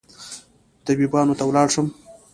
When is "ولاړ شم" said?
1.45-1.87